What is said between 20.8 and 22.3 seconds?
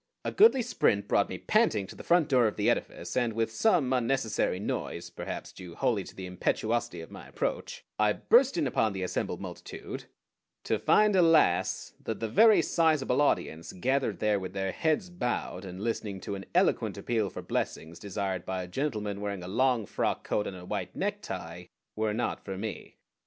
necktie, were